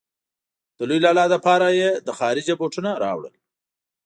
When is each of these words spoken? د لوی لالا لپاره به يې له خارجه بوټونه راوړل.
د 0.77 0.79
لوی 0.89 0.99
لالا 1.05 1.25
لپاره 1.35 1.65
به 1.69 1.75
يې 1.79 1.89
له 2.05 2.13
خارجه 2.19 2.53
بوټونه 2.59 2.91
راوړل. 3.03 3.35